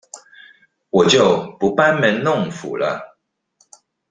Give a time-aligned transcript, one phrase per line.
[0.89, 3.19] 我就不班門弄斧了